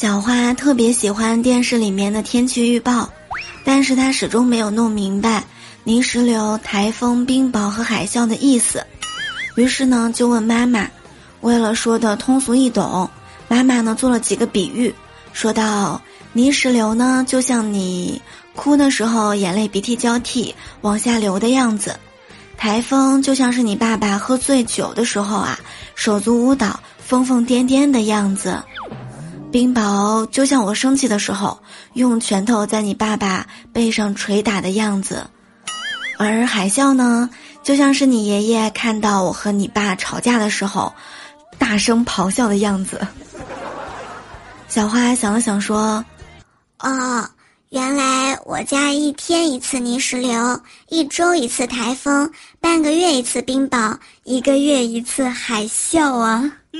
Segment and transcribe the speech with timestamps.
[0.00, 3.10] 小花特别喜欢电视里面的天气预报，
[3.64, 5.42] 但是她始终没有弄明白
[5.82, 8.86] 泥石流、台风、冰雹和海啸的意思，
[9.56, 10.88] 于是呢就问妈妈。
[11.40, 13.10] 为了说的通俗易懂，
[13.48, 14.94] 妈妈呢做了几个比喻，
[15.32, 16.00] 说到
[16.32, 18.22] 泥石流呢就像你
[18.54, 21.98] 哭的时候眼泪鼻涕交替往下流的样子，
[22.56, 25.58] 台风就像是你爸爸喝醉酒的时候啊
[25.96, 28.62] 手足舞蹈疯疯癫癫的样子。
[29.50, 31.58] 冰雹就像我生气的时候，
[31.94, 35.26] 用拳头在你爸爸背上捶打的样子，
[36.18, 37.30] 而海啸呢，
[37.62, 40.92] 就像是你爷爷看到我和你爸吵架的时候，
[41.58, 43.06] 大声咆哮的样子。
[44.68, 46.04] 小花想了想说
[46.80, 47.26] ：“哦，
[47.70, 56.52] 原来我家一天一次泥石流，一周一次台风，半个月一次冰雹，一个月一次海啸啊。”